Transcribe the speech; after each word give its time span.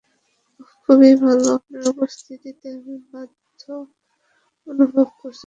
ওহ 0.59 0.71
খুবই 0.83 1.13
ভালো, 1.23 1.45
আপনার 1.57 1.83
উপস্থিতিতে 1.93 2.67
আমি 2.75 2.95
ধন্য 3.07 3.63
অনুভব 4.67 5.07
করছি। 5.21 5.39